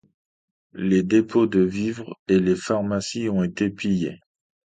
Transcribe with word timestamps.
Les 0.73 1.03
dépôts 1.03 1.45
de 1.45 1.59
vivres 1.59 2.17
et 2.27 2.39
les 2.39 2.55
pharmacies 2.55 3.29
ont 3.29 3.43
été 3.43 3.69
pillées. 3.69 4.17